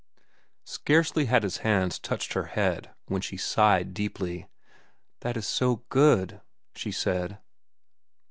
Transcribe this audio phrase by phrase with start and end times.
[0.65, 4.47] Scarcely had his hands touched her head when she sighed deeply.
[5.19, 6.41] "That is so good,"
[6.75, 7.37] she said.